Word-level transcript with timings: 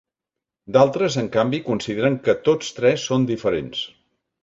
D'altres, 0.77 1.17
en 1.23 1.27
canvi, 1.37 1.61
consideren 1.69 2.19
que 2.29 2.37
tots 2.51 2.75
tres 2.81 3.09
són 3.11 3.33
diferents. 3.37 3.89